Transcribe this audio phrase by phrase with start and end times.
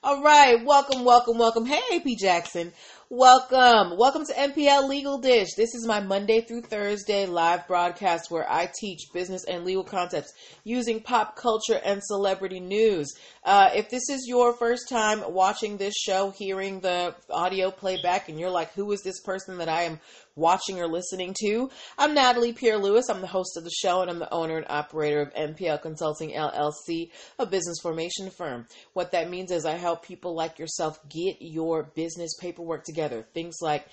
[0.00, 1.66] All right, welcome, welcome, welcome.
[1.66, 2.72] Hey, AP Jackson.
[3.10, 3.98] Welcome.
[3.98, 5.54] Welcome to MPL Legal Dish.
[5.56, 10.32] This is my Monday through Thursday live broadcast where I teach business and legal concepts
[10.62, 13.12] using pop culture and celebrity news.
[13.42, 18.38] Uh, if this is your first time watching this show, hearing the audio playback, and
[18.38, 19.98] you're like, who is this person that I am
[20.38, 21.68] watching or listening to.
[21.98, 23.10] I'm Natalie Pierre Lewis.
[23.10, 26.30] I'm the host of the show and I'm the owner and operator of MPL Consulting
[26.30, 28.66] LLC, a business formation firm.
[28.92, 33.26] What that means is I help people like yourself get your business paperwork together.
[33.34, 33.86] Things like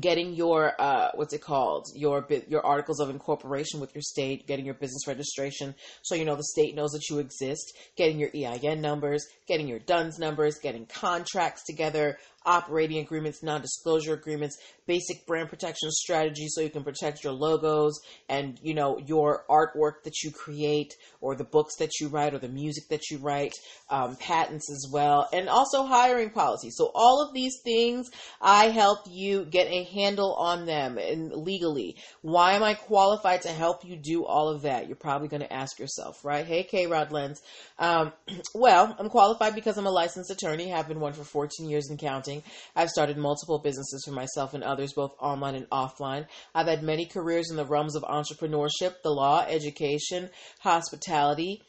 [0.00, 1.86] getting your uh, what's it called?
[1.94, 6.36] Your your articles of incorporation with your state getting your business registration so you know
[6.36, 10.86] the state knows that you exist getting your EIN numbers getting your DUNS numbers getting
[10.86, 17.32] contracts together operating agreements non-disclosure agreements basic brand protection strategy so you can protect your
[17.32, 22.34] logos and you know your artwork that you create or the books that you write
[22.34, 23.54] or the music that you write
[23.90, 26.74] um, patents as well and also hiring policies.
[26.76, 31.96] So all of these things i help you get a handle on them and legally.
[32.20, 34.86] Why am i qualified to help you do all of that?
[34.86, 36.46] You're probably going to ask yourself right?
[36.46, 36.86] Hey k.
[36.86, 37.42] Rod lens
[37.78, 38.12] um,
[38.54, 41.98] well i'm qualified because i'm a licensed attorney have been one for 14 years and
[41.98, 42.42] counting.
[42.76, 46.26] I've started multiple businesses for myself and others, both online and offline.
[46.54, 50.30] I've had many careers in the realms of entrepreneurship, the law, education,
[50.60, 51.62] hospitality,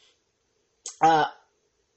[1.02, 1.26] uh,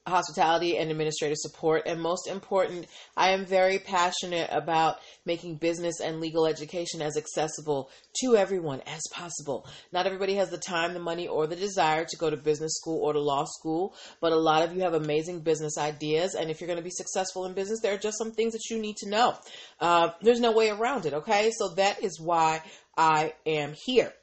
[0.08, 1.84] hospitality and administrative support.
[1.86, 7.90] And most important, I am very passionate about making business and legal education as accessible
[8.22, 9.68] to everyone as possible.
[9.92, 13.04] Not everybody has the time, the money, or the desire to go to business school
[13.04, 16.36] or to law school, but a lot of you have amazing business ideas.
[16.36, 18.70] And if you're going to be successful in business, there are just some things that
[18.70, 19.36] you need to know.
[19.80, 21.52] Uh, there's no way around it, okay?
[21.58, 22.62] So that is why
[22.98, 24.14] I am here.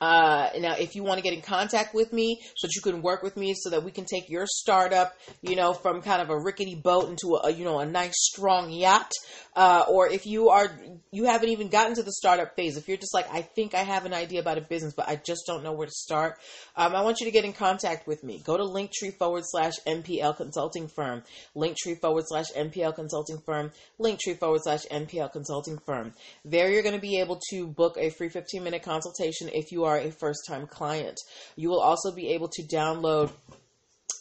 [0.00, 3.02] Uh, now, if you want to get in contact with me so that you can
[3.02, 6.30] work with me so that we can take your startup, you know, from kind of
[6.30, 9.10] a rickety boat into a, you know, a nice strong yacht,
[9.56, 10.70] uh, or if you are,
[11.10, 13.82] you haven't even gotten to the startup phase, if you're just like, I think I
[13.82, 16.38] have an idea about a business, but I just don't know where to start,
[16.76, 18.42] um, I want you to get in contact with me.
[18.44, 21.22] Go to linktree forward slash MPL consulting firm,
[21.56, 23.70] linktree forward slash MPL consulting firm,
[24.00, 26.12] linktree forward slash MPL consulting firm.
[26.44, 29.84] There you're going to be able to book a free 15 minute consultation if you
[29.84, 31.18] are a first time client.
[31.56, 33.30] You will also be able to download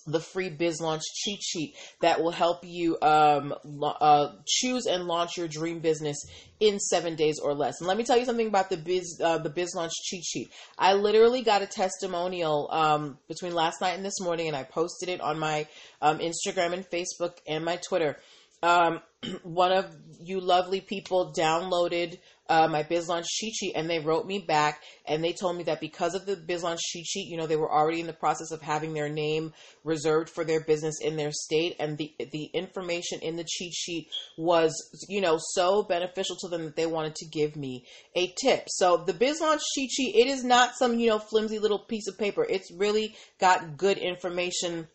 [0.06, 5.38] the free biz launch cheat sheet that will help you um, uh, choose and launch
[5.38, 6.18] your dream business
[6.60, 7.80] in seven days or less.
[7.80, 10.52] And let me tell you something about the biz uh, the biz launch cheat sheet.
[10.78, 15.10] I literally got a testimonial um, between last night and this morning, and I posted
[15.10, 15.68] it on my
[16.02, 18.18] um, Instagram and Facebook and my Twitter.
[18.62, 19.02] Um,
[19.44, 19.86] one of
[20.20, 22.20] you lovely people downloaded
[22.54, 25.82] uh, my BizLaunch cheat sheet, and they wrote me back and they told me that
[25.82, 28.62] because of the BizLaunch cheat sheet, you know, they were already in the process of
[28.62, 29.54] having their name
[29.84, 34.08] reserved for their business in their state, and the the information in the cheat sheet
[34.38, 34.72] was,
[35.10, 38.66] you know, so beneficial to them that they wanted to give me a tip.
[38.68, 42.20] So the BizLaunch cheat sheet, it is not some you know flimsy little piece of
[42.20, 42.46] paper.
[42.48, 44.88] It's really got good information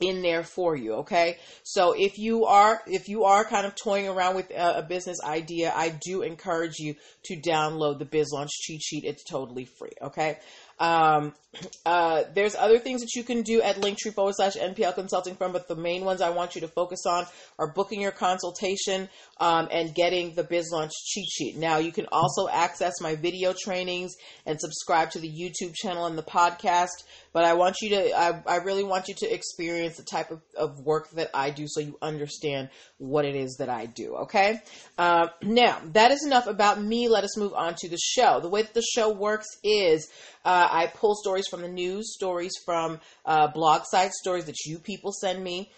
[0.00, 1.38] in there for you okay?
[1.62, 5.18] So if you are if you are kind of toying around with a, a, business
[5.24, 9.04] idea i do encourage you to download the biz launch cheat sheet.
[9.04, 10.38] It's totally free okay?
[10.78, 11.34] Um,
[11.86, 15.52] uh, there's other things that you can do at linktree forward slash NPL consulting firm,
[15.52, 17.26] but the main ones I want you to focus on
[17.58, 19.08] are booking your consultation
[19.38, 21.56] um, and getting the biz launch cheat sheet.
[21.56, 24.14] Now, you can also access my video trainings
[24.44, 27.04] and subscribe to the YouTube channel and the podcast
[27.36, 30.40] but I want you to, I, I really want you to experience the type of,
[30.56, 34.62] of work that I do so you understand what it is that I do, okay?
[34.96, 37.08] Uh, now, that is enough about me.
[37.08, 38.40] Let us move on to the show.
[38.40, 40.08] The way that the show works is
[40.46, 44.78] uh, I pull stories from the news, stories from uh, blog sites, stories that you
[44.78, 45.70] people send me.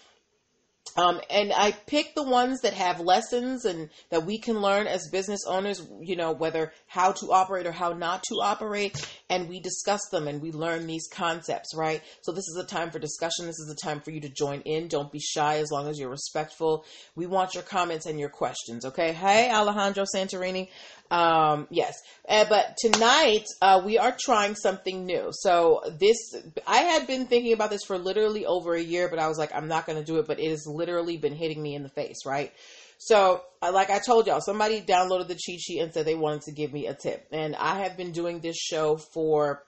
[0.97, 5.09] Um, and I pick the ones that have lessons and that we can learn as
[5.11, 9.05] business owners, you know, whether how to operate or how not to operate.
[9.29, 12.01] And we discuss them and we learn these concepts, right?
[12.21, 13.45] So this is a time for discussion.
[13.45, 14.87] This is a time for you to join in.
[14.87, 16.85] Don't be shy as long as you're respectful.
[17.15, 19.13] We want your comments and your questions, okay?
[19.13, 20.69] Hey, Alejandro Santorini.
[21.11, 21.95] Um, yes,
[22.27, 25.29] uh, but tonight uh, we are trying something new.
[25.31, 26.17] So this,
[26.67, 29.53] I had been thinking about this for literally over a year, but I was like,
[29.55, 30.27] I'm not going to do it.
[30.27, 32.53] But it has literally been hitting me in the face, right?
[32.99, 36.41] So, uh, like I told y'all, somebody downloaded the cheat sheet and said they wanted
[36.43, 39.63] to give me a tip, and I have been doing this show for,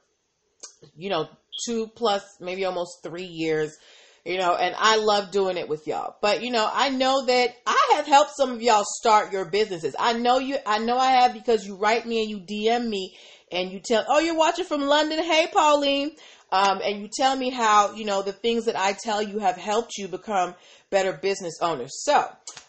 [0.96, 1.30] you know,
[1.66, 3.78] two plus, maybe almost three years
[4.26, 6.16] you know, and I love doing it with y'all.
[6.22, 9.96] But you know, I know that I have helped some of y'all start your businesses.
[10.00, 13.16] I know you, I know I have because you write me and you DM me
[13.52, 15.24] and you tell, oh, you're watching from London.
[15.24, 16.12] Hey, Pauline.
[16.54, 19.56] Um, and you tell me how, you know, the things that I tell you have
[19.56, 20.54] helped you become
[20.90, 22.04] better business owners.
[22.04, 22.28] So,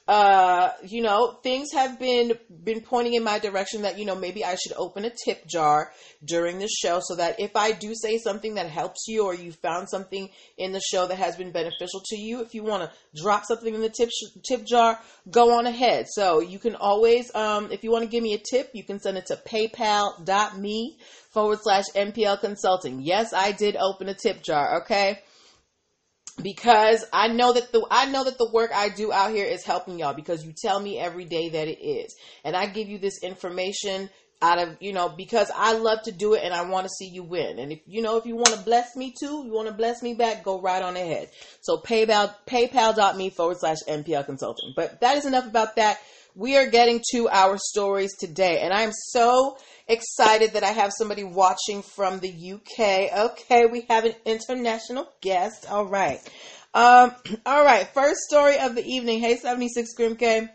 [0.09, 2.33] uh, you know, things have been
[2.65, 5.93] been pointing in my direction that you know maybe I should open a tip jar
[6.25, 9.53] during the show so that if I do say something that helps you or you
[9.53, 10.29] found something
[10.59, 13.73] in the show that has been beneficial to you, if you want to drop something
[13.73, 14.99] in the tip sh- tip jar,
[15.31, 16.07] go on ahead.
[16.09, 18.99] So you can always, um, if you want to give me a tip, you can
[18.99, 20.99] send it to PayPal.me
[21.31, 23.01] forward slash MPL Consulting.
[23.03, 24.83] Yes, I did open a tip jar.
[24.83, 25.21] Okay
[26.41, 29.65] because I know that the I know that the work I do out here is
[29.65, 32.15] helping y'all because you tell me every day that it is.
[32.45, 34.09] And I give you this information
[34.41, 37.07] out of, you know, because I love to do it and I want to see
[37.07, 37.59] you win.
[37.59, 40.03] And if you know if you want to bless me too, you want to bless
[40.03, 41.31] me back, go right on ahead.
[41.61, 44.73] So PayPal PayPal.me forward slash MPL consulting.
[44.75, 45.99] But that is enough about that.
[46.35, 51.25] We are getting to our stories today, and I'm so excited that I have somebody
[51.25, 53.13] watching from the UK.
[53.31, 55.67] Okay, we have an international guest.
[55.71, 56.21] All right.
[56.73, 57.13] Um,
[57.47, 59.21] all right, first story of the evening.
[59.21, 60.49] Hey, 76 Grimke.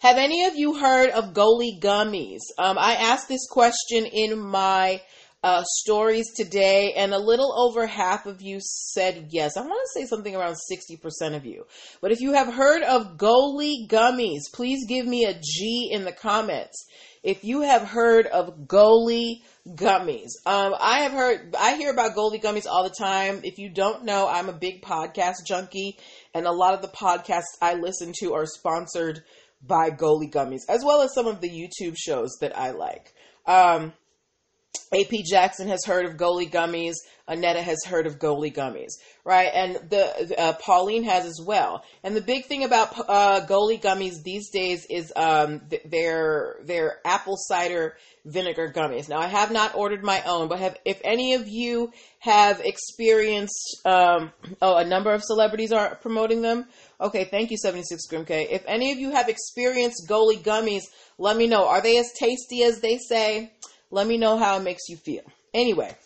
[0.00, 2.42] Have any of you heard of Goli gummies?
[2.58, 5.02] Um, I asked this question in my
[5.42, 9.56] uh, stories today, and a little over half of you said yes.
[9.56, 11.64] I want to say something around 60% of you.
[12.00, 16.12] But if you have heard of Goli gummies, please give me a G in the
[16.12, 16.86] comments
[17.22, 20.30] if you have heard of Goli gummies.
[20.46, 23.40] Um, I have heard, I hear about Goli gummies all the time.
[23.44, 25.98] If you don't know, I'm a big podcast junkie,
[26.34, 29.22] and a lot of the podcasts I listen to are sponsored
[29.62, 33.12] by Goli gummies, as well as some of the YouTube shows that I like.
[33.46, 33.92] Um,
[34.92, 36.94] AP Jackson has heard of Goli gummies.
[37.28, 38.92] Anetta has heard of Goli gummies,
[39.22, 39.50] right?
[39.52, 41.84] And the uh, Pauline has as well.
[42.02, 47.36] And the big thing about uh, Goli gummies these days is um, their their apple
[47.36, 49.10] cider vinegar gummies.
[49.10, 53.82] Now, I have not ordered my own, but have if any of you have experienced,
[53.84, 54.32] um,
[54.62, 56.66] oh, a number of celebrities are promoting them.
[56.98, 58.30] Okay, thank you, 76 Grimk.
[58.30, 60.84] If any of you have experienced Goli gummies,
[61.18, 61.68] let me know.
[61.68, 63.52] Are they as tasty as they say?
[63.90, 65.22] Let me know how it makes you feel.
[65.54, 65.96] Anyway,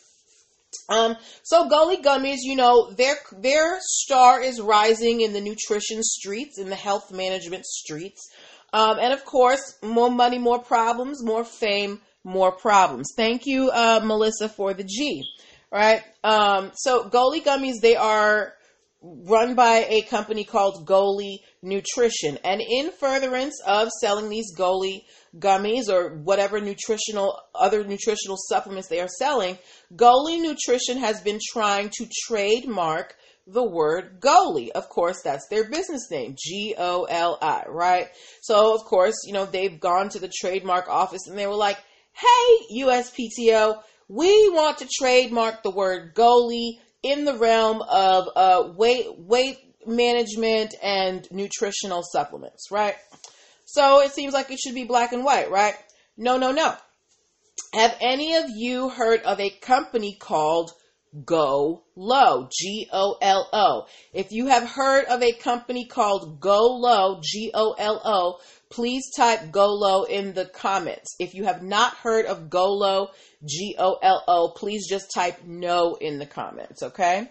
[0.89, 6.59] um, so Goli Gummies, you know, their their star is rising in the nutrition streets,
[6.59, 8.31] in the health management streets.
[8.73, 13.09] Um, and of course, more money, more problems, more fame, more problems.
[13.17, 15.25] Thank you, uh, Melissa, for the G.
[15.71, 16.03] Right?
[16.23, 18.55] Um, so Goli Gummies, they are
[19.03, 22.39] run by a company called Goli Nutrition.
[22.45, 25.05] And in furtherance of selling these Goli
[25.39, 29.59] gummies or whatever nutritional other nutritional supplements they are selling,
[29.95, 33.15] Goli Nutrition has been trying to trademark
[33.47, 34.71] the word Goli.
[34.71, 38.09] Of course, that's their business name, G O L I, right?
[38.41, 41.79] So, of course, you know, they've gone to the trademark office and they were like,
[42.13, 49.07] "Hey, USPTO, we want to trademark the word Goli in the realm of uh, weight
[49.19, 52.97] weight management and nutritional supplements, right?"
[53.67, 55.75] So it seems like it should be black and white, right?
[56.17, 56.75] No, no, no.
[57.75, 60.73] Have any of you heard of a company called
[61.25, 62.49] Go Low?
[62.53, 63.87] G O L O.
[64.13, 68.41] If you have heard of a company called Go Low, G O L O,
[68.71, 71.15] please type Go Low in the comments.
[71.19, 73.09] If you have not heard of Go Low,
[73.45, 77.31] G O L O, please just type no in the comments, okay?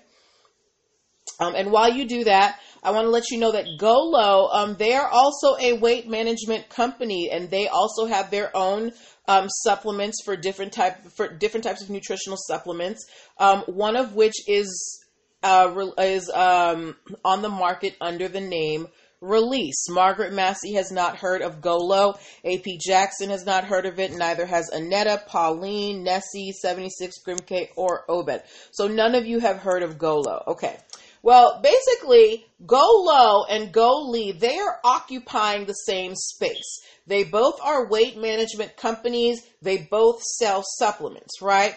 [1.42, 4.75] Um, and while you do that, I want to let you know that GoLo, um,
[4.77, 8.92] they are also a weight management company, and they also have their own
[9.27, 13.06] um, supplements for different type for different types of nutritional supplements.
[13.39, 15.04] Um, one of which is
[15.42, 18.88] uh, is um, on the market under the name
[19.22, 19.88] Release.
[19.88, 22.18] Margaret Massey has not heard of GoLo.
[22.44, 24.13] AP Jackson has not heard of it.
[24.13, 28.42] Neither has Anetta, Pauline, Nessie, 76 Grimke, or Obed.
[28.72, 30.44] So none of you have heard of GoLo.
[30.48, 30.75] Okay.
[31.24, 36.82] Well, basically, Go Low and Go Lee, they are occupying the same space.
[37.06, 39.42] They both are weight management companies.
[39.62, 41.75] They both sell supplements, right?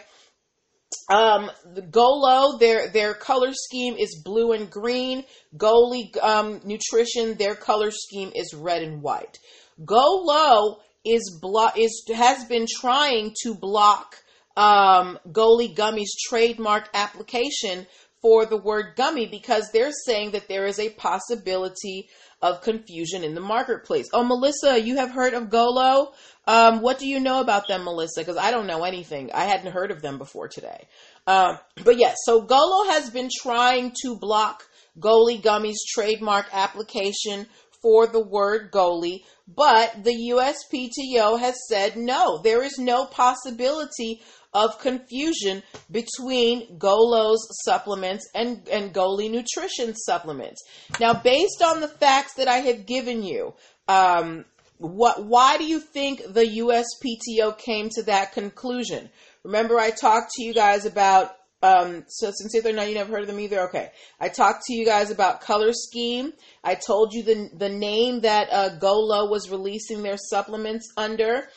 [1.08, 1.50] Um,
[1.90, 5.24] Golo, their their color scheme is blue and green.
[5.56, 9.38] Goli um, Nutrition, their color scheme is red and white.
[9.84, 11.40] Golo is
[11.76, 14.16] is has been trying to block
[14.56, 17.86] um, Goli Gummy's trademark application
[18.24, 22.08] for the word gummy because they're saying that there is a possibility
[22.40, 24.06] of confusion in the marketplace.
[24.14, 26.14] Oh, Melissa, you have heard of Golo?
[26.46, 28.22] Um, what do you know about them, Melissa?
[28.22, 29.30] Because I don't know anything.
[29.34, 30.88] I hadn't heard of them before today.
[31.26, 34.64] Um, but yes, so Golo has been trying to block
[34.98, 37.46] Goli Gummy's trademark application
[37.82, 44.22] for the word Goli, but the USPTO has said no, there is no possibility
[44.54, 50.62] of confusion between Golo's supplements and, and Goli Nutrition supplements.
[51.00, 53.54] Now, based on the facts that I have given you,
[53.88, 54.44] um,
[54.78, 59.10] what, why do you think the USPTO came to that conclusion?
[59.42, 63.26] Remember, I talked to you guys about um, so Sincere 39, you never heard of
[63.26, 63.60] them either?
[63.68, 63.90] Okay.
[64.20, 66.34] I talked to you guys about color scheme.
[66.62, 71.48] I told you the, the name that uh, Golo was releasing their supplements under.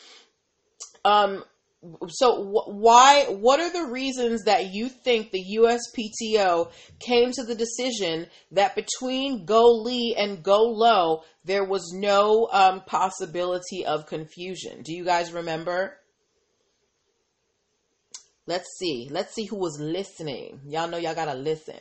[1.04, 1.44] Um,
[2.08, 7.54] so wh- why, what are the reasons that you think the USPTO came to the
[7.54, 14.82] decision that between go Lee and go low there was no um, possibility of confusion?
[14.82, 15.98] Do you guys remember?
[18.46, 19.08] Let's see.
[19.10, 20.60] Let's see who was listening.
[20.66, 21.80] Y'all know y'all gotta listen.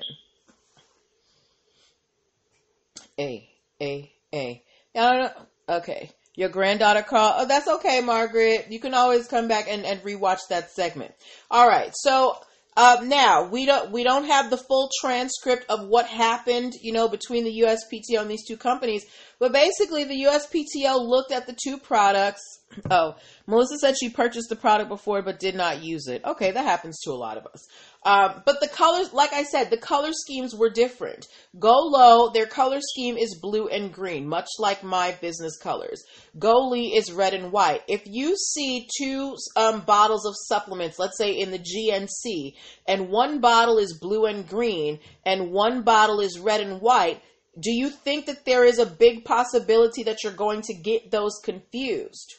[3.20, 3.50] A,
[3.82, 4.64] A, A.
[4.94, 5.32] Y'all know.
[5.70, 6.12] Okay.
[6.38, 7.34] Your granddaughter called.
[7.36, 8.68] Oh, that's okay, Margaret.
[8.70, 11.14] You can always come back and, and rewatch that segment.
[11.50, 11.92] All right.
[11.96, 12.38] So
[12.78, 17.08] uh, now we don't we don't have the full transcript of what happened, you know,
[17.08, 19.04] between the USPTO and these two companies.
[19.40, 22.44] But basically, the USPTO looked at the two products.
[22.92, 23.16] Oh,
[23.48, 26.24] Melissa said she purchased the product before but did not use it.
[26.24, 27.66] Okay, that happens to a lot of us.
[28.08, 31.28] Um, but the colors, like I said, the color schemes were different.
[31.60, 36.02] Go Low, their color scheme is blue and green, much like my business colors.
[36.40, 37.82] Goli is red and white.
[37.90, 42.54] If you see two um, bottles of supplements, let's say in the GNC,
[42.88, 47.22] and one bottle is blue and green, and one bottle is red and white,
[47.60, 51.42] do you think that there is a big possibility that you're going to get those
[51.44, 52.36] confused?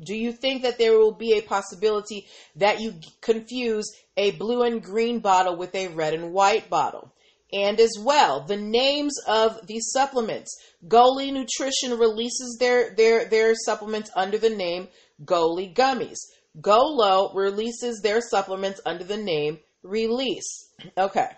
[0.00, 2.26] Do you think that there will be a possibility
[2.56, 7.12] that you confuse a blue and green bottle with a red and white bottle?
[7.52, 10.54] And as well, the names of these supplements.
[10.86, 14.88] Goli Nutrition releases their, their, their supplements under the name
[15.24, 16.18] Goli Gummies.
[16.60, 20.70] Golo releases their supplements under the name Release.
[20.96, 21.28] Okay.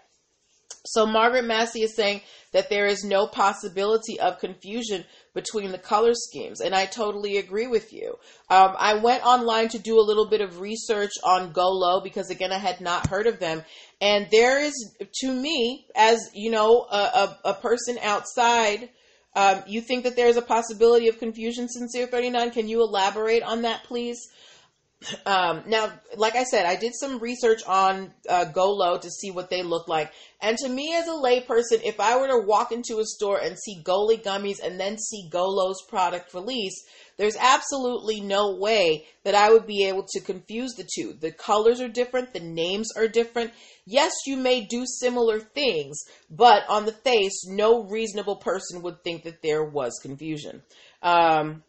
[0.86, 5.04] So Margaret Massey is saying that there is no possibility of confusion
[5.34, 8.18] between the color schemes, and I totally agree with you.
[8.48, 12.52] Um, I went online to do a little bit of research on Golo because, again,
[12.52, 13.62] I had not heard of them,
[14.00, 14.74] and there is,
[15.20, 18.88] to me, as you know, a, a, a person outside.
[19.36, 22.50] Um, you think that there's a possibility of confusion, Sincere 39?
[22.50, 24.18] Can you elaborate on that, please?
[25.24, 29.48] Um, now, like I said, I did some research on uh, Golo to see what
[29.48, 30.12] they look like.
[30.42, 33.58] And to me, as a layperson, if I were to walk into a store and
[33.58, 36.74] see Goli gummies and then see Golo's product release,
[37.16, 41.14] there's absolutely no way that I would be able to confuse the two.
[41.18, 43.52] The colors are different, the names are different.
[43.86, 45.98] Yes, you may do similar things,
[46.30, 50.62] but on the face, no reasonable person would think that there was confusion.
[51.02, 51.62] Um,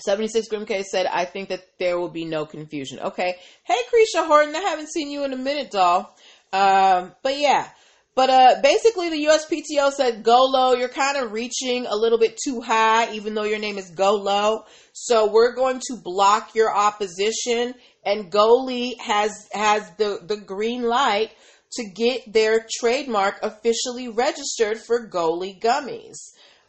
[0.00, 2.98] 76 Grimke said, I think that there will be no confusion.
[3.00, 3.34] Okay.
[3.64, 6.16] Hey, Krisha Horton, I haven't seen you in a minute, doll.
[6.52, 7.68] Um, but yeah.
[8.14, 10.74] But uh, basically, the USPTO said, go low.
[10.74, 14.16] You're kind of reaching a little bit too high, even though your name is Go
[14.16, 14.64] Low.
[14.92, 17.74] So we're going to block your opposition.
[18.04, 21.30] And Goli has has the, the green light
[21.72, 26.16] to get their trademark officially registered for Goli gummies.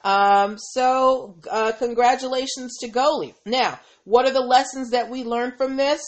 [0.03, 3.33] Um, so, uh, congratulations to Goli.
[3.45, 6.01] Now, what are the lessons that we learned from this?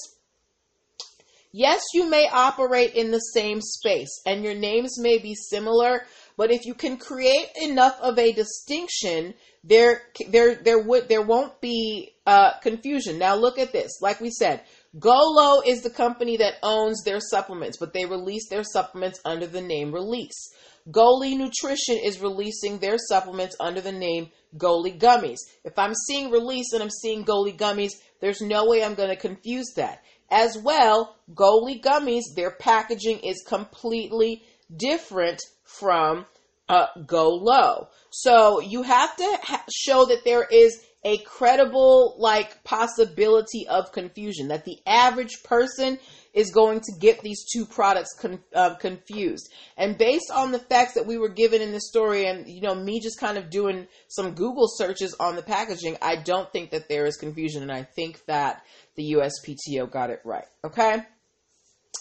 [1.55, 6.01] Yes, you may operate in the same space and your names may be similar,
[6.35, 11.61] but if you can create enough of a distinction, there, there, there would, there won't
[11.61, 13.19] be uh, confusion.
[13.19, 14.01] Now, look at this.
[14.01, 14.63] Like we said,
[14.97, 19.61] Golo is the company that owns their supplements, but they release their supplements under the
[19.61, 20.51] name Release.
[20.89, 25.39] Goli Nutrition is releasing their supplements under the name Goli Gummies.
[25.63, 29.15] If I'm seeing release and I'm seeing Goli Gummies, there's no way I'm going to
[29.15, 30.03] confuse that.
[30.29, 34.43] As well, Goli Gummies, their packaging is completely
[34.75, 36.25] different from
[36.67, 37.89] uh, Golo.
[38.09, 44.47] So you have to ha- show that there is a credible like possibility of confusion
[44.47, 45.99] that the average person
[46.33, 49.51] is going to get these two products con- uh, confused.
[49.77, 52.75] And based on the facts that we were given in the story, and you know,
[52.75, 56.89] me just kind of doing some Google searches on the packaging, I don't think that
[56.89, 58.63] there is confusion, and I think that
[58.95, 60.45] the USPTO got it right.
[60.63, 61.03] Okay.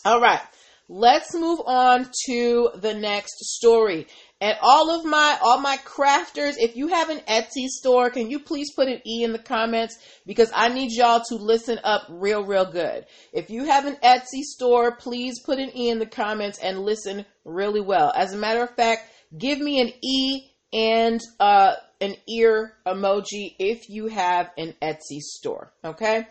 [0.04, 0.40] All right.
[0.88, 4.08] Let's move on to the next story.
[4.42, 8.40] And all of my all my crafters, if you have an Etsy store, can you
[8.40, 9.96] please put an E in the comments
[10.26, 13.06] because I need y'all to listen up real real good.
[13.32, 17.25] If you have an Etsy store, please put an E in the comments and listen
[17.44, 18.12] really well.
[18.16, 19.02] As a matter of fact,
[19.38, 25.72] give me an E and uh, an ear emoji if you have an Etsy store.
[25.84, 26.26] Okay?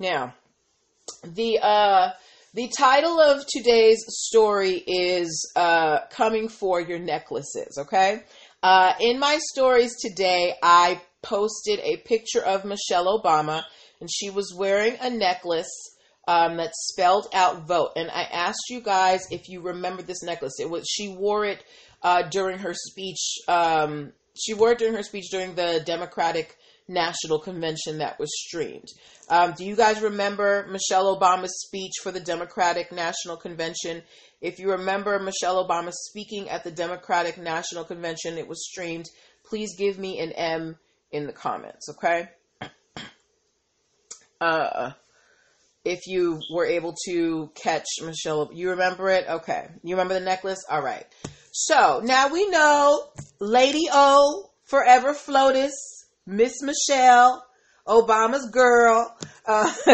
[0.00, 0.34] Now,
[1.22, 2.10] the uh,
[2.54, 8.22] the title of today's story is uh, "Coming for Your Necklaces." Okay,
[8.62, 13.64] uh, in my stories today, I posted a picture of Michelle Obama,
[14.00, 15.72] and she was wearing a necklace
[16.28, 20.60] um, that spelled out "vote." And I asked you guys if you remember this necklace.
[20.60, 21.64] It was she wore it
[22.02, 23.38] uh, during her speech.
[23.48, 26.56] Um, she wore it during her speech during the Democratic
[26.88, 28.88] National Convention that was streamed.
[29.28, 34.02] Um, do you guys remember Michelle Obama's speech for the Democratic National Convention?
[34.40, 39.06] If you remember Michelle Obama speaking at the Democratic National Convention, it was streamed.
[39.46, 40.76] Please give me an M
[41.10, 42.28] in the comments, okay?
[44.40, 44.92] Uh,
[45.84, 49.26] if you were able to catch Michelle, you remember it?
[49.28, 49.68] Okay.
[49.82, 50.64] You remember the necklace?
[50.68, 51.06] All right.
[51.52, 53.06] So now we know
[53.38, 55.72] Lady O, Forever Flotus,
[56.26, 57.44] Miss Michelle,
[57.86, 59.14] Obama's girl,
[59.46, 59.64] uh,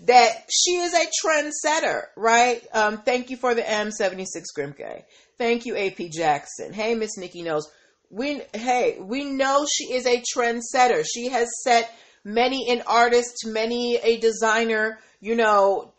[0.00, 2.62] that she is a trendsetter, right?
[2.72, 4.26] Um, thank you for the M76
[4.56, 5.04] Grimke.
[5.38, 6.72] Thank you, AP Jackson.
[6.72, 7.66] Hey, Miss Nikki knows.
[8.10, 11.04] We, hey, we know she is a trendsetter.
[11.10, 11.90] She has set
[12.24, 15.92] many an artist, many a designer, you know,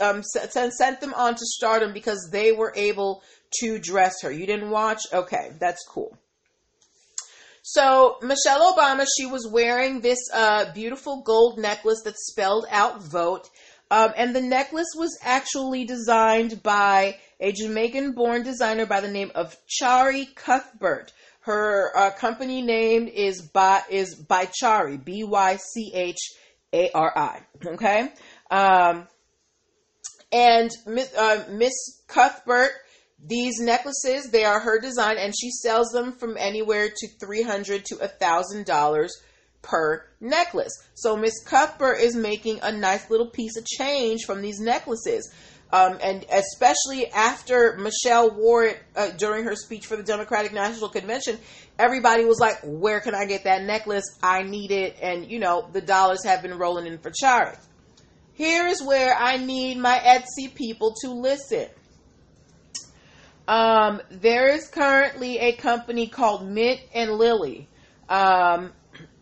[0.00, 3.22] um, sent them on to stardom because they were able
[3.60, 4.30] to dress her.
[4.30, 5.00] You didn't watch?
[5.12, 6.16] Okay, that's cool.
[7.70, 13.50] So Michelle Obama, she was wearing this uh, beautiful gold necklace that spelled out "vote,"
[13.90, 19.54] um, and the necklace was actually designed by a Jamaican-born designer by the name of
[19.68, 21.12] Chari Cuthbert.
[21.40, 26.20] Her uh, company name is by is Bychari, B Y C H
[26.72, 27.42] A R I.
[27.66, 28.10] Okay,
[28.50, 29.06] um,
[30.32, 30.70] and
[31.18, 31.74] uh, Miss
[32.06, 32.72] Cuthbert
[33.24, 37.84] these necklaces, they are her design, and she sells them from anywhere to three hundred
[37.86, 39.12] to a thousand dollars
[39.62, 40.72] per necklace.
[40.94, 45.32] So Miss Cuthbert is making a nice little piece of change from these necklaces.
[45.70, 50.88] Um, and especially after Michelle wore it uh, during her speech for the Democratic National
[50.88, 51.38] Convention,
[51.78, 54.04] everybody was like, "Where can I get that necklace?
[54.22, 57.58] I need it." And you know, the dollars have been rolling in for Chari.
[58.32, 61.66] Here is where I need my Etsy people to listen.
[63.48, 67.66] Um, there is currently a company called Mint and Lily,
[68.10, 68.72] um,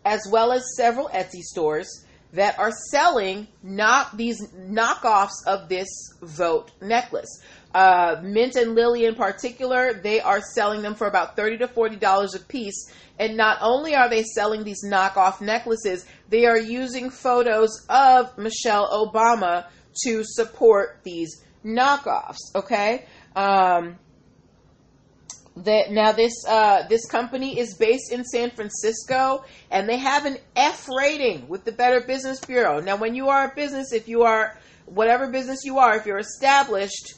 [0.03, 5.87] as well as several Etsy stores that are selling not these knockoffs of this
[6.21, 7.41] vote necklace.
[7.73, 11.95] Uh, Mint and Lily in particular, they are selling them for about thirty to forty
[11.95, 12.91] dollars a piece.
[13.17, 18.89] And not only are they selling these knockoff necklaces, they are using photos of Michelle
[19.07, 19.67] Obama
[20.03, 22.37] to support these knockoffs.
[22.55, 23.05] Okay.
[23.35, 23.97] Um,
[25.63, 30.37] that now this uh, this company is based in San Francisco and they have an
[30.55, 32.79] F rating with the Better Business Bureau.
[32.79, 36.17] Now, when you are a business, if you are whatever business you are, if you're
[36.17, 37.13] established,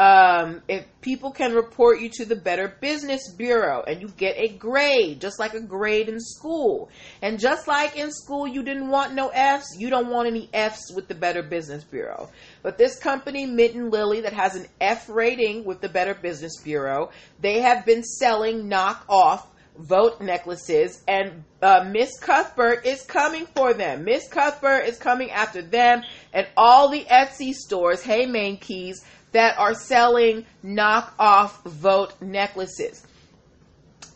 [0.00, 4.48] um, if people can report you to the Better Business Bureau and you get a
[4.48, 6.88] grade, just like a grade in school.
[7.20, 10.90] And just like in school, you didn't want no F's, you don't want any F's
[10.94, 12.30] with the Better Business Bureau.
[12.62, 16.56] But this company, Mint and Lily, that has an F rating with the Better Business
[16.64, 19.44] Bureau, they have been selling knockoff
[19.76, 24.04] vote necklaces, and uh, Miss Cuthbert is coming for them.
[24.04, 28.02] Miss Cuthbert is coming after them and all the Etsy stores.
[28.02, 33.06] Hey, Main Keys that are selling knockoff vote necklaces.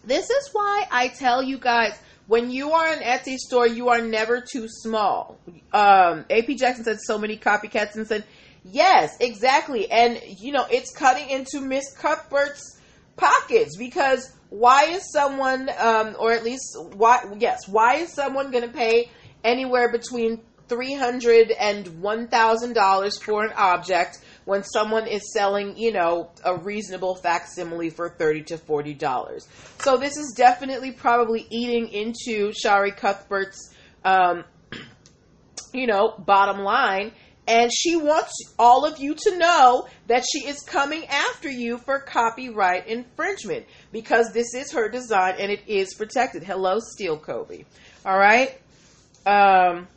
[0.04, 4.00] This is why I tell you guys when you are an Etsy store, you are
[4.00, 5.38] never too small.
[5.72, 8.24] Um, AP Jackson said so many copycats and said,
[8.64, 9.90] yes, exactly.
[9.90, 12.80] And, you know, it's cutting into Miss Cuthbert's
[13.16, 18.64] pockets because why is someone, um, or at least, why, yes, why is someone going
[18.64, 19.10] to pay
[19.42, 26.56] anywhere between $300 and $1,000 for an object when someone is selling, you know, a
[26.56, 29.46] reasonable facsimile for 30 to $40.
[29.80, 34.44] So this is definitely probably eating into Chari Cuthbert's, um,
[35.72, 37.12] you know, bottom line.
[37.46, 42.00] And she wants all of you to know that she is coming after you for
[42.00, 46.42] copyright infringement because this is her design and it is protected.
[46.42, 47.64] Hello, Steel Kobe.
[48.06, 48.58] All right.
[49.26, 49.88] Um,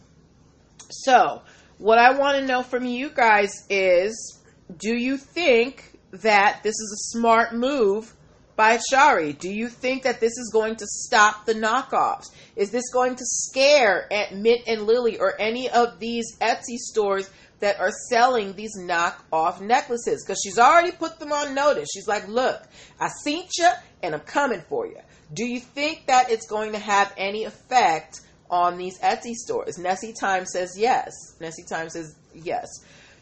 [0.89, 1.41] so,
[1.77, 4.36] what I want to know from you guys is
[4.75, 8.13] do you think that this is a smart move
[8.55, 9.37] by Chari?
[9.37, 12.25] Do you think that this is going to stop the knockoffs?
[12.55, 17.29] Is this going to scare at Mint and Lily or any of these Etsy stores
[17.59, 20.25] that are selling these knockoff necklaces?
[20.25, 21.87] Because she's already put them on notice.
[21.93, 22.61] She's like, look,
[22.99, 23.69] I seen you
[24.03, 24.99] and I'm coming for you.
[25.33, 29.77] Do you think that it's going to have any effect on these Etsy stores?
[29.77, 31.11] Nessie Time says yes.
[31.39, 32.67] Nessie Time says yes.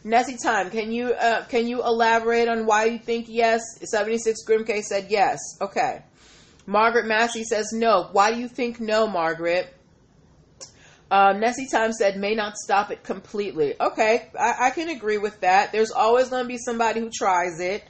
[0.06, 3.60] Nessie Time, can you uh, can you elaborate on why you think yes?
[3.82, 5.40] Seventy six Grimke said yes.
[5.60, 6.02] Okay.
[6.64, 8.08] Margaret Massey says no.
[8.12, 9.74] Why do you think no, Margaret?
[11.10, 13.74] Uh, Nessie Time said may not stop it completely.
[13.80, 15.72] Okay, I, I can agree with that.
[15.72, 17.82] There's always going to be somebody who tries it.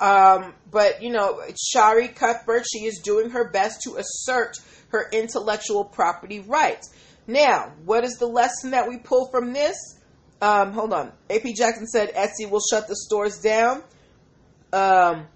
[0.00, 1.40] Um, but, you know,
[1.74, 6.92] Chari Cuthbert, she is doing her best to assert her intellectual property rights.
[7.26, 9.76] Now, what is the lesson that we pull from this?
[10.40, 11.12] Um, hold on.
[11.30, 13.82] AP Jackson said Etsy will shut the stores down.
[14.72, 15.26] Um,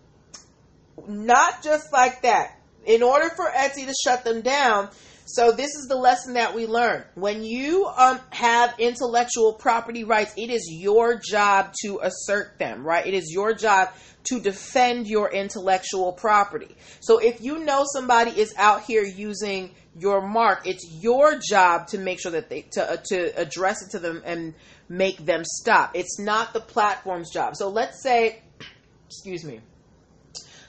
[1.07, 2.59] not just like that.
[2.85, 4.89] In order for Etsy to shut them down,
[5.31, 7.05] so this is the lesson that we learn.
[7.15, 13.07] When you um, have intellectual property rights, it is your job to assert them, right?
[13.07, 13.91] It is your job
[14.31, 16.75] to defend your intellectual property.
[17.01, 21.99] So if you know somebody is out here using your mark, it's your job to
[21.99, 24.55] make sure that they to uh, to address it to them and
[24.89, 25.93] make them stop.
[25.95, 27.57] It's not the platform's job.
[27.57, 28.43] So let's say,
[29.07, 29.61] excuse me.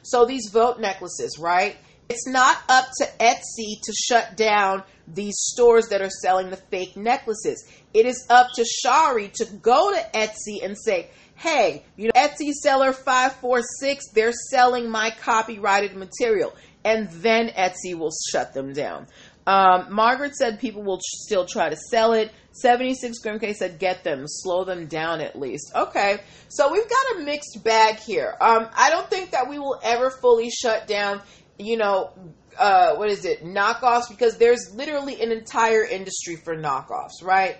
[0.03, 1.77] So these vote necklaces, right?
[2.10, 6.97] It's not up to Etsy to shut down these stores that are selling the fake
[6.97, 7.67] necklaces.
[7.93, 12.51] It is up to Chari to go to Etsy and say, hey, you know, Etsy
[12.51, 16.55] seller 546, they're selling my copyrighted material.
[16.84, 19.08] And then Etsy will shut them down.
[19.45, 22.32] Um, Margaret said people will still try to sell it.
[22.51, 25.71] 76 Grimk said get them, slow them down at least.
[25.75, 28.35] Okay, so we've got a mixed bag here.
[28.41, 31.21] Um, I don't think that we will ever fully shut down
[31.59, 32.12] you know,
[32.57, 37.57] uh, what is it, knockoffs, because there's literally an entire industry for knockoffs, right?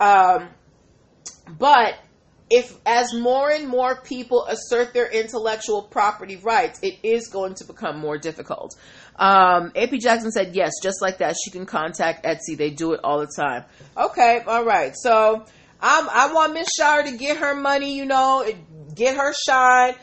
[0.00, 0.48] Um,
[1.58, 1.94] but
[2.50, 7.64] if as more and more people assert their intellectual property rights, it is going to
[7.64, 8.74] become more difficult.
[9.22, 11.36] Um, AP Jackson said yes, just like that.
[11.44, 12.56] She can contact Etsy.
[12.56, 13.64] They do it all the time.
[13.96, 14.94] Okay, all right.
[14.96, 15.44] So
[15.80, 18.44] I'm, I want Miss Shire to get her money, you know,
[18.94, 19.94] get her shine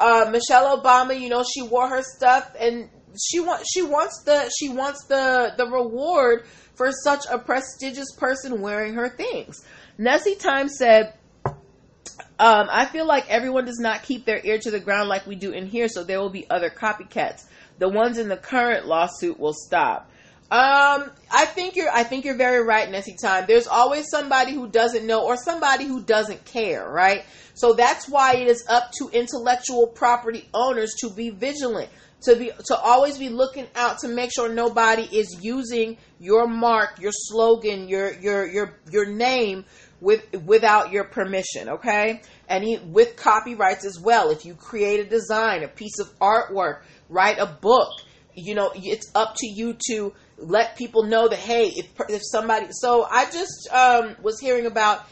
[0.00, 2.88] uh, Michelle Obama, you know, she wore her stuff and
[3.20, 8.60] she wants she wants the she wants the the reward for such a prestigious person
[8.60, 9.64] wearing her things.
[9.96, 11.14] Nessie Time said,
[11.44, 15.34] um, I feel like everyone does not keep their ear to the ground like we
[15.34, 17.46] do in here, so there will be other copycats.
[17.78, 20.10] The ones in the current lawsuit will stop.
[20.50, 23.44] Um, I think you're I think you're very right, Nessie Time.
[23.46, 27.24] There's always somebody who doesn't know or somebody who doesn't care, right?
[27.52, 31.90] So that's why it is up to intellectual property owners to be vigilant,
[32.22, 36.98] to be to always be looking out to make sure nobody is using your mark,
[36.98, 39.66] your slogan, your your your your name
[40.00, 42.22] with without your permission, okay?
[42.48, 44.30] And he, with copyrights as well.
[44.30, 47.90] If you create a design, a piece of artwork, write a book,
[48.34, 52.68] you know, it's up to you to let people know that hey, if if somebody,
[52.70, 55.04] so I just um, was hearing about.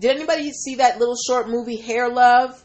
[0.00, 2.64] Did anybody see that little short movie Hair Love?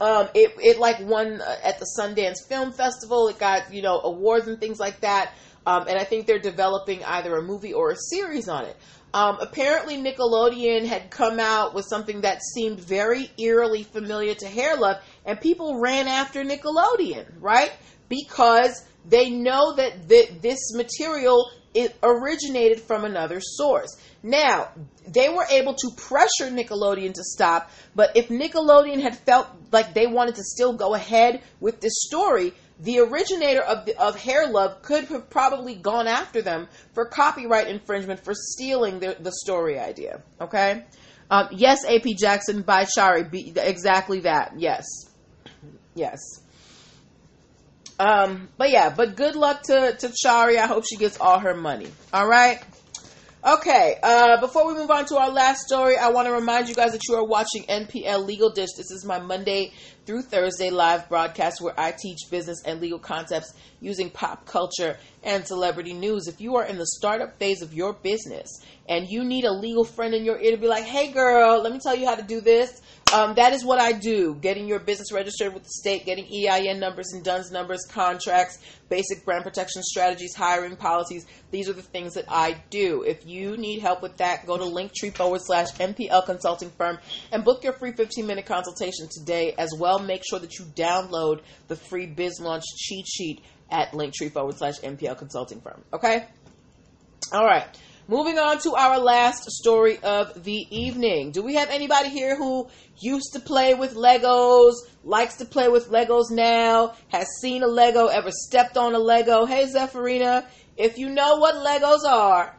[0.00, 3.28] Um, it it like won uh, at the Sundance Film Festival.
[3.28, 5.32] It got you know awards and things like that.
[5.66, 8.76] Um, and I think they're developing either a movie or a series on it.
[9.12, 14.76] Um, apparently, Nickelodeon had come out with something that seemed very eerily familiar to Hair
[14.76, 17.72] Love, and people ran after Nickelodeon, right?
[18.08, 23.98] Because they know that th- this material it originated from another source.
[24.22, 24.70] Now,
[25.06, 30.06] they were able to pressure Nickelodeon to stop, but if Nickelodeon had felt like they
[30.06, 34.82] wanted to still go ahead with this story, the originator of the, of Hair Love
[34.82, 40.22] could have probably gone after them for copyright infringement for stealing the, the story idea.
[40.40, 40.84] Okay?
[41.30, 43.30] Um, yes, AP Jackson by Chari.
[43.30, 44.54] Be, exactly that.
[44.58, 44.84] Yes.
[45.94, 46.20] Yes.
[47.98, 50.58] Um, but yeah, but good luck to, to Chari.
[50.58, 51.88] I hope she gets all her money.
[52.12, 52.62] All right.
[53.46, 56.74] Okay, uh, before we move on to our last story, I want to remind you
[56.74, 58.70] guys that you are watching NPL Legal Dish.
[58.76, 59.72] This is my Monday
[60.06, 65.46] through Thursday live broadcast where I teach business and legal concepts using pop culture and
[65.46, 66.28] celebrity news.
[66.28, 68.48] If you are in the startup phase of your business
[68.88, 71.72] and you need a legal friend in your ear to be like, hey girl, let
[71.72, 72.80] me tell you how to do this,
[73.12, 74.34] um, that is what I do.
[74.40, 79.24] Getting your business registered with the state, getting EIN numbers and DUNS numbers, contracts, basic
[79.24, 81.26] brand protection strategies, hiring policies.
[81.52, 83.02] These are the things that I do.
[83.02, 86.98] If you need help with that, go to linktree forward slash NPL consulting firm
[87.30, 89.54] and book your free 15 minute consultation today.
[89.56, 94.32] As well, make sure that you download the free biz launch cheat sheet at linktree
[94.32, 95.82] forward slash NPL consulting firm.
[95.92, 96.26] Okay?
[97.32, 97.66] All right.
[98.08, 101.32] Moving on to our last story of the evening.
[101.32, 102.68] Do we have anybody here who
[103.00, 108.06] used to play with Legos, likes to play with Legos now, has seen a Lego,
[108.06, 109.44] ever stepped on a Lego?
[109.44, 110.46] Hey, Zephyrina.
[110.76, 112.56] If you know what Legos are,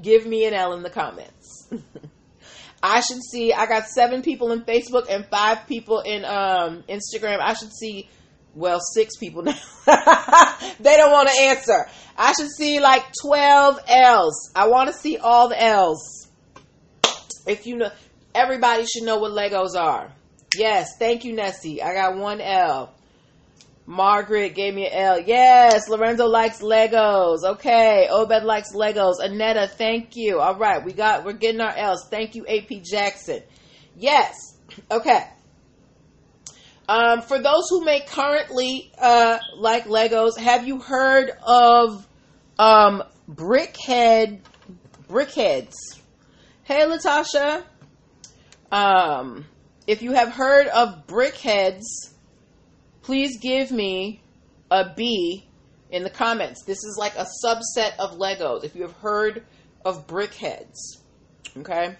[0.00, 1.68] give me an L in the comments.
[2.82, 3.52] I should see.
[3.52, 7.38] I got seven people in Facebook and five people in um, Instagram.
[7.40, 8.08] I should see.
[8.54, 9.54] Well, six people now.
[9.86, 11.86] they don't want to answer.
[12.18, 14.52] I should see like twelve L's.
[14.54, 16.28] I want to see all the L's.
[17.46, 17.90] If you know,
[18.34, 20.12] everybody should know what Legos are.
[20.56, 21.82] Yes, thank you, Nessie.
[21.82, 22.94] I got one L.
[23.86, 25.20] Margaret gave me an L.
[25.20, 27.44] Yes, Lorenzo likes Legos.
[27.44, 29.20] Okay, Obed likes Legos.
[29.20, 30.40] Anetta, thank you.
[30.40, 32.06] All right, we got we're getting our L's.
[32.08, 33.42] Thank you, AP Jackson.
[33.96, 34.56] Yes.
[34.90, 35.26] Okay.
[36.88, 42.06] Um, for those who may currently uh, like Legos, have you heard of
[42.58, 44.40] um, Brickhead
[45.08, 45.74] Brickheads?
[46.64, 47.64] Hey, Latasha.
[48.70, 49.44] Um,
[49.86, 51.82] if you have heard of Brickheads,
[53.02, 54.22] please give me
[54.70, 55.48] a B
[55.90, 56.64] in the comments.
[56.64, 58.64] This is like a subset of Legos.
[58.64, 59.44] If you have heard
[59.84, 60.98] of Brickheads,
[61.58, 61.96] okay.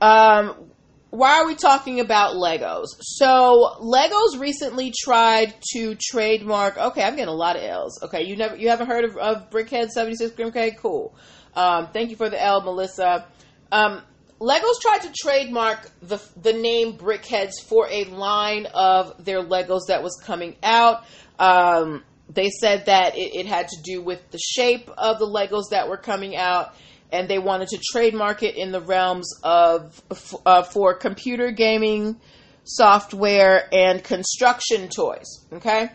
[0.00, 0.70] Um,
[1.10, 2.86] why are we talking about Legos?
[3.00, 6.78] So Legos recently tried to trademark.
[6.78, 8.02] Okay, I'm getting a lot of L's.
[8.04, 11.14] Okay, you never, you haven't heard of, of Brickhead 76 Okay, cool.
[11.54, 13.26] Um, thank you for the L, Melissa.
[13.70, 14.02] Um,
[14.42, 20.02] Legos tried to trademark the the name Brickheads for a line of their Legos that
[20.02, 21.04] was coming out.
[21.38, 25.70] Um, they said that it, it, had to do with the shape of the Legos
[25.70, 26.74] that were coming out,
[27.12, 30.02] and they wanted to trademark it in the realms of
[30.44, 32.20] uh, for computer gaming
[32.64, 35.46] software and construction toys.
[35.52, 35.88] Okay.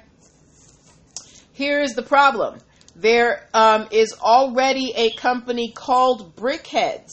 [1.51, 2.59] Here is the problem.
[2.95, 7.11] There um, is already a company called Brickheads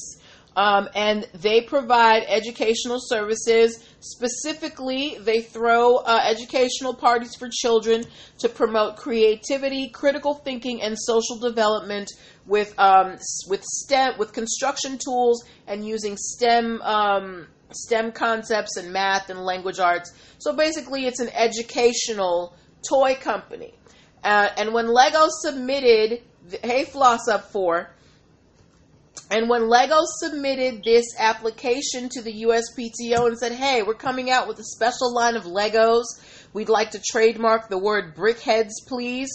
[0.57, 3.85] um, and they provide educational services.
[4.01, 8.05] Specifically, they throw uh, educational parties for children
[8.39, 12.11] to promote creativity, critical thinking, and social development
[12.47, 13.17] with um,
[13.49, 19.81] with STEM with construction tools and using STEM um, STEM concepts and math and language
[19.81, 20.13] arts.
[20.39, 22.55] So basically, it's an educational
[22.89, 23.75] toy company.
[24.23, 26.23] Uh, and when Lego submitted,
[26.63, 27.91] hey, floss up for
[29.35, 34.47] and when Lego submitted this application to the USPTO and said, hey, we're coming out
[34.47, 36.05] with a special line of Legos,
[36.53, 39.29] we'd like to trademark the word brickheads, please.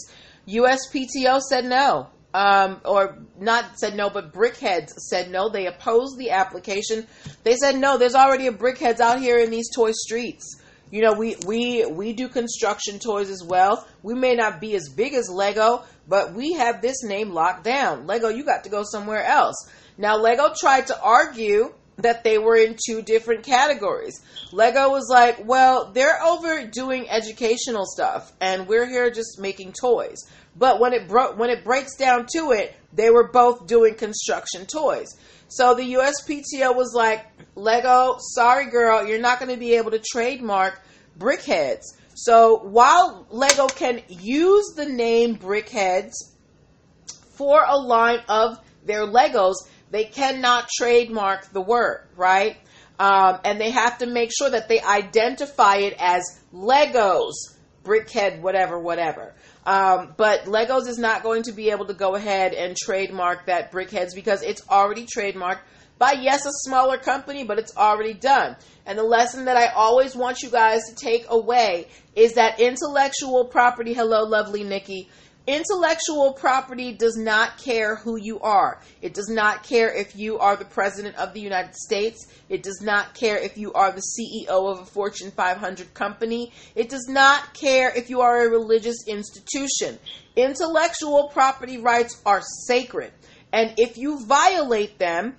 [0.48, 2.08] USPTO said no.
[2.32, 5.50] Um, or not said no, but Brickheads said no.
[5.50, 7.06] They opposed the application.
[7.42, 7.98] They said no.
[7.98, 10.62] There's already a Brickheads out here in these toy streets.
[10.92, 13.86] You know, we we we do construction toys as well.
[14.02, 18.06] We may not be as big as Lego, but we have this name locked down.
[18.06, 19.68] Lego, you got to go somewhere else.
[20.00, 24.18] Now, Lego tried to argue that they were in two different categories.
[24.50, 30.16] Lego was like, well, they're overdoing educational stuff, and we're here just making toys.
[30.56, 34.64] But when it bro- when it breaks down to it, they were both doing construction
[34.64, 35.18] toys.
[35.48, 40.00] So the USPTO was like, Lego, sorry girl, you're not going to be able to
[40.00, 40.80] trademark
[41.18, 41.82] Brickheads.
[42.14, 46.12] So while Lego can use the name Brickheads
[47.36, 49.56] for a line of their Legos,
[49.90, 52.56] they cannot trademark the word, right?
[52.98, 56.22] Um, and they have to make sure that they identify it as
[56.52, 57.32] Legos,
[57.82, 59.34] Brickhead, whatever, whatever.
[59.64, 63.72] Um, but Legos is not going to be able to go ahead and trademark that
[63.72, 65.60] Brickheads because it's already trademarked
[65.98, 68.56] by, yes, a smaller company, but it's already done.
[68.86, 73.46] And the lesson that I always want you guys to take away is that intellectual
[73.46, 75.10] property, hello, lovely Nikki,
[75.46, 78.80] Intellectual property does not care who you are.
[79.00, 82.26] It does not care if you are the President of the United States.
[82.48, 86.52] It does not care if you are the CEO of a Fortune 500 company.
[86.74, 89.98] It does not care if you are a religious institution.
[90.36, 93.12] Intellectual property rights are sacred.
[93.52, 95.36] And if you violate them,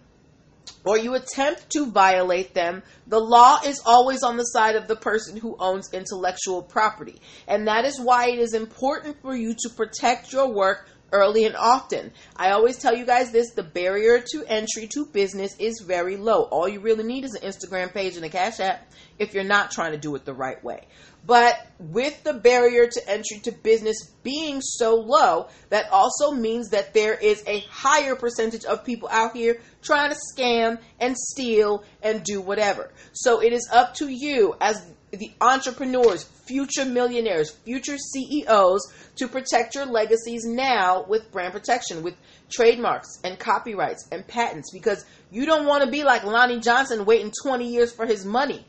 [0.86, 4.96] or you attempt to violate them, the law is always on the side of the
[4.96, 7.22] person who owns intellectual property.
[7.48, 11.56] And that is why it is important for you to protect your work early and
[11.56, 12.12] often.
[12.36, 16.44] I always tell you guys this the barrier to entry to business is very low.
[16.44, 19.72] All you really need is an Instagram page and a Cash App if you're not
[19.72, 20.88] trying to do it the right way.
[21.26, 26.94] But with the barrier to entry to business being so low, that also means that
[26.94, 32.24] there is a higher percentage of people out here trying to scam and steal and
[32.24, 32.92] do whatever.
[33.14, 39.76] So it is up to you as the entrepreneurs, future millionaires, future CEOs to protect
[39.76, 42.16] your legacies now with brand protection, with
[42.50, 47.32] trademarks and copyrights and patents because you don't want to be like Lonnie Johnson waiting
[47.44, 48.66] 20 years for his money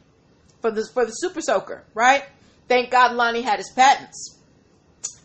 [0.60, 2.24] for the for the super soaker, right?
[2.68, 4.38] Thank God Lonnie had his patents.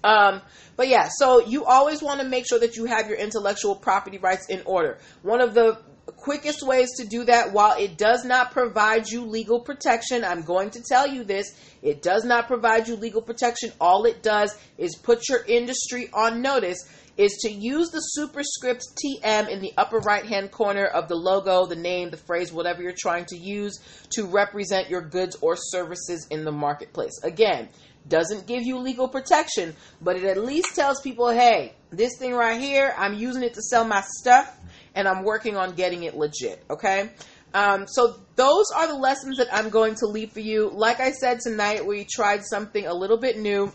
[0.04, 0.42] Um,
[0.76, 4.18] but yeah, so you always want to make sure that you have your intellectual property
[4.18, 4.98] rights in order.
[5.22, 5.80] One of the
[6.12, 10.70] quickest ways to do that, while it does not provide you legal protection, I'm going
[10.72, 13.72] to tell you this it does not provide you legal protection.
[13.80, 16.80] All it does is put your industry on notice.
[17.18, 21.66] Is to use the superscript TM in the upper right hand corner of the logo,
[21.66, 23.80] the name, the phrase, whatever you're trying to use
[24.12, 27.20] to represent your goods or services in the marketplace.
[27.24, 27.70] Again,
[28.08, 32.62] doesn't give you legal protection, but it at least tells people, hey, this thing right
[32.62, 34.56] here, I'm using it to sell my stuff
[34.98, 36.64] and I'm working on getting it legit.
[36.72, 37.12] Okay.
[37.54, 40.70] Um, so those are the lessons that I'm going to leave for you.
[40.74, 43.72] Like I said tonight, we tried something a little bit new.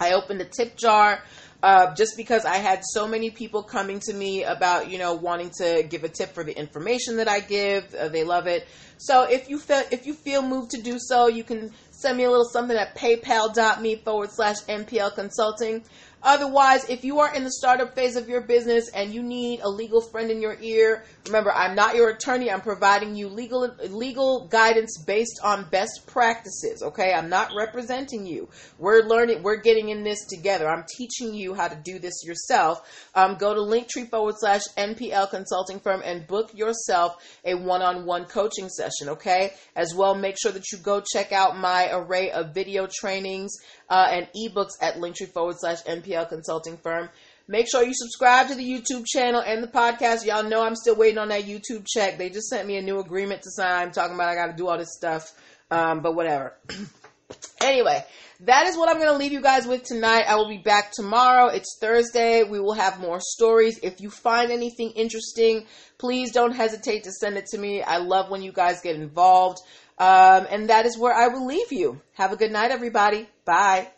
[0.00, 1.20] I opened a tip jar.
[1.62, 5.50] Uh, just because I had so many people coming to me about, you know, wanting
[5.58, 7.94] to give a tip for the information that I give.
[7.94, 8.66] Uh, they love it.
[8.96, 12.24] So if you feel if you feel moved to do so, you can send me
[12.24, 15.84] a little something at paypal.me forward slash NPL consulting.
[16.22, 19.68] Otherwise, if you are in the startup phase of your business and you need a
[19.68, 22.50] legal friend in your ear, remember I'm not your attorney.
[22.50, 26.82] I'm providing you legal legal guidance based on best practices.
[26.82, 28.50] Okay, I'm not representing you.
[28.78, 29.42] We're learning.
[29.42, 30.68] We're getting in this together.
[30.68, 33.08] I'm teaching you how to do this yourself.
[33.14, 38.68] Um, go to linktree forward slash NPL consulting firm and book yourself a one-on-one coaching
[38.68, 39.08] session.
[39.08, 43.56] Okay, as well, make sure that you go check out my array of video trainings
[43.88, 45.78] uh, and ebooks at linktree forward slash
[46.10, 47.08] NPL consulting firm.
[47.48, 50.24] Make sure you subscribe to the YouTube channel and the podcast.
[50.24, 52.16] Y'all know I'm still waiting on that YouTube check.
[52.16, 54.68] They just sent me a new agreement to sign talking about I got to do
[54.68, 55.32] all this stuff.
[55.70, 56.54] Um, but whatever.
[57.60, 58.04] anyway,
[58.40, 60.24] that is what I'm going to leave you guys with tonight.
[60.28, 61.46] I will be back tomorrow.
[61.48, 62.44] It's Thursday.
[62.44, 63.78] We will have more stories.
[63.82, 65.66] If you find anything interesting,
[65.98, 67.82] please don't hesitate to send it to me.
[67.82, 69.58] I love when you guys get involved.
[69.98, 72.00] Um, and that is where I will leave you.
[72.14, 73.28] Have a good night, everybody.
[73.44, 73.88] Bye.